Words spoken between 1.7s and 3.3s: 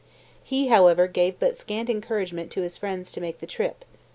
encouragement to his friends to